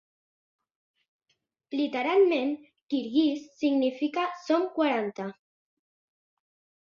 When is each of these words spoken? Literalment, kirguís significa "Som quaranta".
Literalment, 1.79 2.55
kirguís 2.93 3.43
significa 3.59 4.23
"Som 4.47 4.65
quaranta". 4.81 5.27